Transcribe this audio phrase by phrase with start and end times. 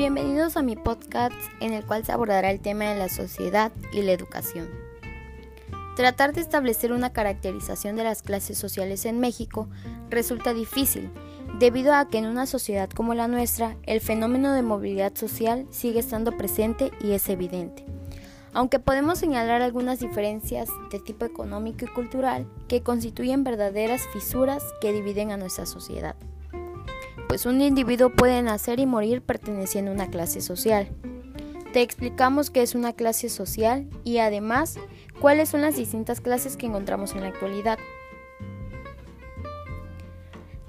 [0.00, 4.00] Bienvenidos a mi podcast en el cual se abordará el tema de la sociedad y
[4.00, 4.66] la educación.
[5.94, 9.68] Tratar de establecer una caracterización de las clases sociales en México
[10.08, 11.10] resulta difícil,
[11.58, 15.98] debido a que en una sociedad como la nuestra el fenómeno de movilidad social sigue
[15.98, 17.84] estando presente y es evidente.
[18.54, 24.94] Aunque podemos señalar algunas diferencias de tipo económico y cultural que constituyen verdaderas fisuras que
[24.94, 26.16] dividen a nuestra sociedad
[27.30, 30.88] pues un individuo puede nacer y morir perteneciendo a una clase social.
[31.72, 34.80] Te explicamos qué es una clase social y además
[35.20, 37.78] cuáles son las distintas clases que encontramos en la actualidad.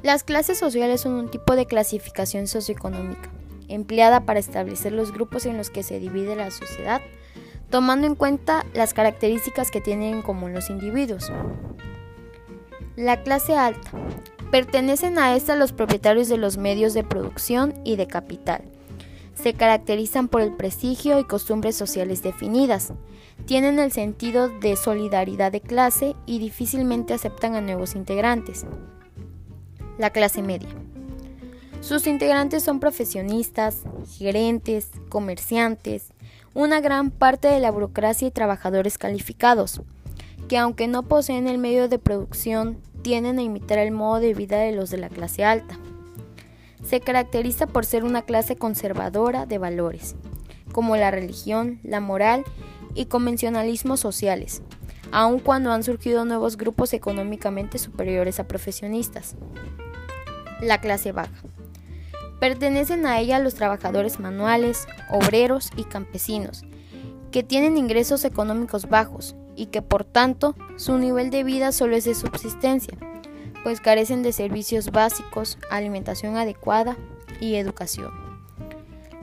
[0.03, 3.31] Las clases sociales son un tipo de clasificación socioeconómica,
[3.67, 7.01] empleada para establecer los grupos en los que se divide la sociedad,
[7.71, 11.31] tomando en cuenta las características que tienen en común los individuos.
[12.95, 13.89] La clase alta
[14.51, 18.61] Pertenecen a esta los propietarios de los medios de producción y de capital.
[19.33, 22.91] Se caracterizan por el prestigio y costumbres sociales definidas.
[23.45, 28.65] Tienen el sentido de solidaridad de clase y difícilmente aceptan a nuevos integrantes.
[29.97, 30.69] La clase media.
[31.79, 33.83] Sus integrantes son profesionistas,
[34.17, 36.07] gerentes, comerciantes,
[36.53, 39.81] una gran parte de la burocracia y trabajadores calificados,
[40.49, 44.57] que aunque no poseen el medio de producción tienden a imitar el modo de vida
[44.57, 45.77] de los de la clase alta.
[46.83, 50.15] Se caracteriza por ser una clase conservadora de valores,
[50.71, 52.43] como la religión, la moral
[52.95, 54.61] y convencionalismos sociales,
[55.11, 59.35] aun cuando han surgido nuevos grupos económicamente superiores a profesionistas.
[60.61, 61.43] La clase baja.
[62.39, 66.63] Pertenecen a ella los trabajadores manuales, obreros y campesinos,
[67.31, 72.05] que tienen ingresos económicos bajos y que por tanto su nivel de vida solo es
[72.05, 72.97] de subsistencia,
[73.63, 76.97] pues carecen de servicios básicos, alimentación adecuada
[77.39, 78.11] y educación.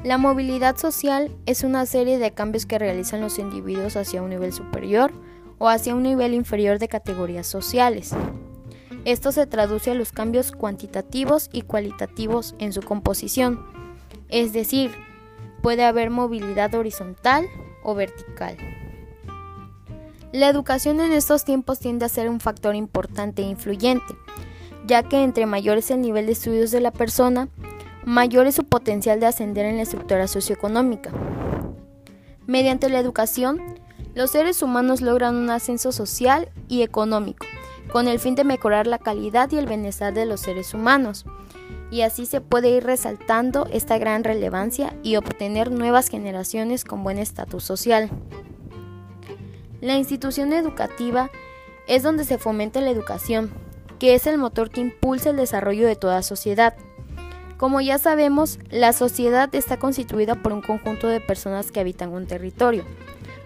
[0.04, 4.52] La movilidad social es una serie de cambios que realizan los individuos hacia un nivel
[4.52, 5.12] superior
[5.58, 8.12] o hacia un nivel inferior de categorías sociales.
[9.04, 13.66] Esto se traduce a los cambios cuantitativos y cualitativos en su composición,
[14.28, 14.92] es decir,
[15.62, 17.46] puede haber movilidad horizontal
[17.82, 18.56] o vertical.
[20.32, 24.14] La educación en estos tiempos tiende a ser un factor importante e influyente,
[24.86, 27.48] ya que entre mayor es el nivel de estudios de la persona,
[28.04, 31.10] mayor es su potencial de ascender en la estructura socioeconómica.
[32.46, 33.62] Mediante la educación,
[34.14, 37.46] los seres humanos logran un ascenso social y económico,
[37.90, 41.24] con el fin de mejorar la calidad y el bienestar de los seres humanos,
[41.90, 47.16] y así se puede ir resaltando esta gran relevancia y obtener nuevas generaciones con buen
[47.16, 48.10] estatus social.
[49.80, 51.30] La institución educativa
[51.86, 53.52] es donde se fomenta la educación,
[54.00, 56.74] que es el motor que impulsa el desarrollo de toda sociedad.
[57.58, 62.26] Como ya sabemos, la sociedad está constituida por un conjunto de personas que habitan un
[62.26, 62.84] territorio,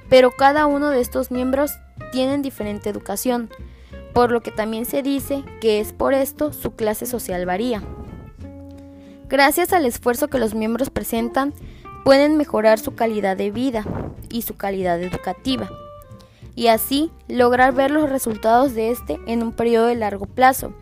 [0.08, 1.72] pero cada uno de estos miembros
[2.12, 3.50] tienen diferente educación,
[4.14, 7.82] por lo que también se dice que es por esto su clase social varía.
[9.28, 11.52] Gracias al esfuerzo que los miembros presentan,
[12.06, 13.84] pueden mejorar su calidad de vida
[14.30, 15.70] y su calidad educativa
[16.54, 20.74] y así lograr ver los resultados de este en un periodo de largo plazo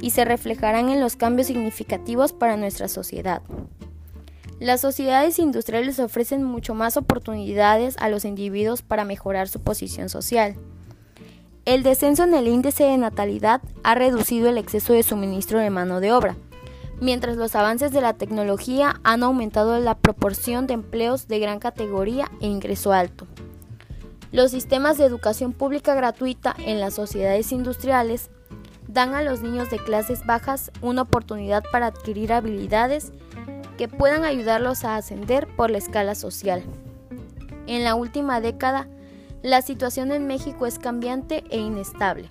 [0.00, 3.42] y se reflejarán en los cambios significativos para nuestra sociedad.
[4.60, 10.56] Las sociedades industriales ofrecen mucho más oportunidades a los individuos para mejorar su posición social.
[11.64, 16.00] El descenso en el índice de natalidad ha reducido el exceso de suministro de mano
[16.00, 16.36] de obra,
[17.00, 22.30] mientras los avances de la tecnología han aumentado la proporción de empleos de gran categoría
[22.40, 23.26] e ingreso alto.
[24.34, 28.30] Los sistemas de educación pública gratuita en las sociedades industriales
[28.88, 33.12] dan a los niños de clases bajas una oportunidad para adquirir habilidades
[33.78, 36.64] que puedan ayudarlos a ascender por la escala social.
[37.68, 38.88] En la última década,
[39.44, 42.28] la situación en México es cambiante e inestable.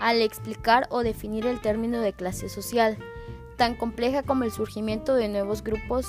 [0.00, 2.98] Al explicar o definir el término de clase social,
[3.56, 6.08] tan compleja como el surgimiento de nuevos grupos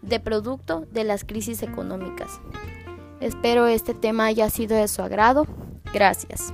[0.00, 2.40] de producto de las crisis económicas.
[3.20, 5.46] Espero este tema haya sido de su agrado.
[5.92, 6.52] Gracias.